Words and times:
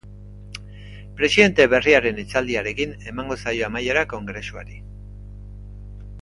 Presidente 1.19 1.67
berriaren 1.73 2.21
hitzaldiarekin 2.23 2.95
emango 3.13 3.37
zaio 3.43 3.69
amaiera 3.69 4.05
kongresuari. 4.15 4.81